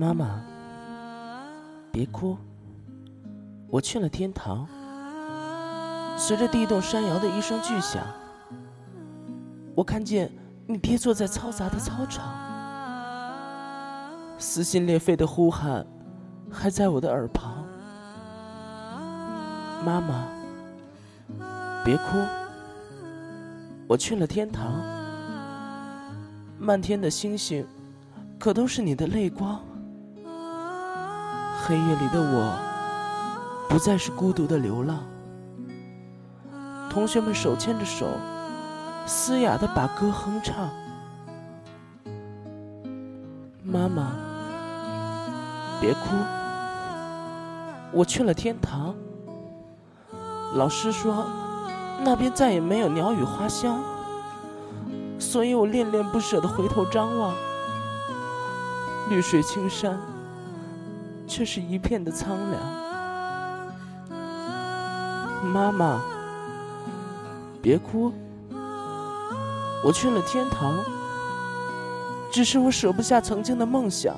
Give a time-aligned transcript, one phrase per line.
[0.00, 0.40] 妈妈，
[1.92, 2.34] 别哭，
[3.68, 4.66] 我去了天堂。
[6.16, 8.02] 随着地动山摇的一声巨响，
[9.74, 10.32] 我看见
[10.66, 12.24] 你跌坐在嘈杂的操场，
[14.38, 15.86] 撕心裂肺的呼喊
[16.50, 17.62] 还在我的耳旁。
[19.84, 20.26] 妈妈，
[21.84, 22.16] 别哭，
[23.86, 24.72] 我去了天堂。
[26.58, 27.66] 漫天的星星，
[28.38, 29.60] 可都是你的泪光。
[31.70, 32.58] 黑夜里的我，
[33.68, 34.98] 不再是孤独的流浪。
[36.90, 38.08] 同学们手牵着手，
[39.06, 40.68] 嘶哑的把歌哼唱。
[43.62, 44.10] 妈妈，
[45.80, 46.00] 别哭，
[47.92, 48.92] 我去了天堂。
[50.56, 51.24] 老师说，
[52.02, 53.78] 那边再也没有鸟语花香，
[55.20, 57.32] 所以我恋恋不舍的回头张望，
[59.08, 59.96] 绿水青山，
[61.30, 62.60] 却是一片的苍凉。
[65.44, 66.02] 妈妈，
[67.62, 68.12] 别哭，
[69.84, 70.76] 我去了天堂，
[72.32, 74.16] 只是我舍不下曾经的梦想，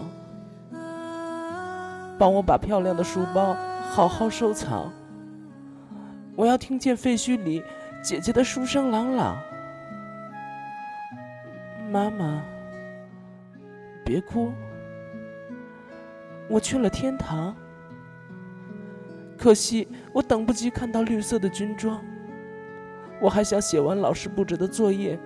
[2.19, 3.55] 帮我把漂亮的书包
[3.91, 4.91] 好好收藏。
[6.35, 7.63] 我要听见废墟里
[8.03, 9.37] 姐姐的书声朗朗。
[11.91, 12.43] 妈妈，
[14.03, 14.51] 别哭，
[16.53, 17.57] 我去了天堂。
[19.39, 22.05] 可惜我等不及看到绿色的军装，
[23.23, 25.19] 我还想写完老师布置的作业，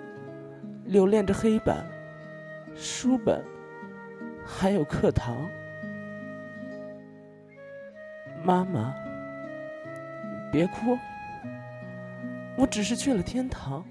[0.84, 1.84] 留恋着黑板、
[2.76, 3.44] 书本，
[4.44, 5.36] 还有课堂。
[8.44, 8.94] 妈妈。
[10.52, 10.96] 别哭，
[12.56, 13.84] 我只是去了天堂，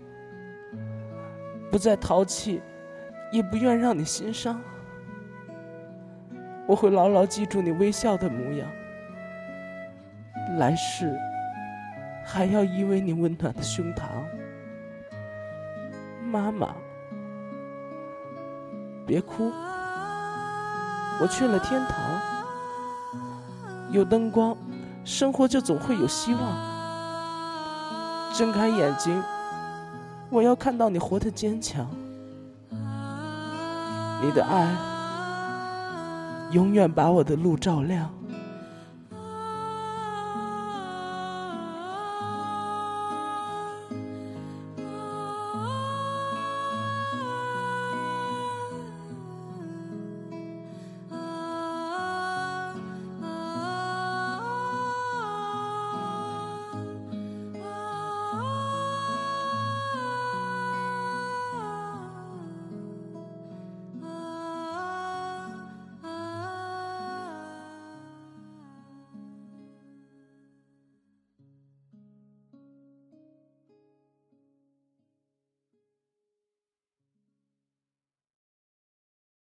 [1.69, 2.61] 不再淘气，
[3.31, 4.59] 也不愿让你心伤。
[6.67, 8.67] 我会牢牢记住你微笑的模样，
[10.57, 11.15] 来世
[12.25, 14.01] 还要依偎你温暖的胸膛。
[16.23, 16.75] 妈妈，
[19.05, 19.51] 别哭，
[21.21, 21.99] 我去了天堂，
[23.91, 24.57] 有灯光。
[25.03, 26.41] 生活就总会有希望。
[28.33, 29.23] 睁开眼睛，
[30.31, 31.87] 我要看到你活得坚强。
[34.19, 34.75] 你的爱，
[36.51, 38.09] 永远把我的路照亮。